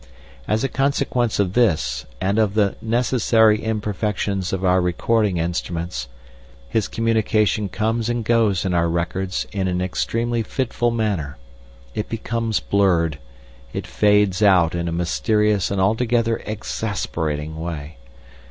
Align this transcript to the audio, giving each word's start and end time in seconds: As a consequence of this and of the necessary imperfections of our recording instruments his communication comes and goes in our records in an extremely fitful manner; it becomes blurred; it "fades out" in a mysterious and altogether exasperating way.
As 0.47 0.63
a 0.63 0.67
consequence 0.67 1.37
of 1.37 1.53
this 1.53 2.07
and 2.19 2.39
of 2.39 2.55
the 2.55 2.75
necessary 2.81 3.61
imperfections 3.63 4.51
of 4.51 4.65
our 4.65 4.81
recording 4.81 5.37
instruments 5.37 6.07
his 6.67 6.87
communication 6.87 7.69
comes 7.69 8.09
and 8.09 8.25
goes 8.25 8.65
in 8.65 8.73
our 8.73 8.89
records 8.89 9.45
in 9.51 9.67
an 9.67 9.79
extremely 9.79 10.41
fitful 10.41 10.89
manner; 10.89 11.37
it 11.93 12.09
becomes 12.09 12.59
blurred; 12.59 13.19
it 13.73 13.85
"fades 13.85 14.41
out" 14.41 14.73
in 14.73 14.87
a 14.87 14.91
mysterious 14.91 15.69
and 15.69 15.79
altogether 15.79 16.41
exasperating 16.47 17.59
way. 17.61 17.97